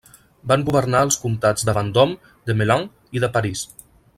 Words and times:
Van 0.51 0.63
governar 0.69 1.01
els 1.07 1.17
comtats 1.25 1.67
de 1.69 1.75
Vendôme, 1.79 2.17
de 2.51 2.57
Melun 2.63 2.89
i 3.19 3.25
de 3.27 3.31
París. 3.37 3.63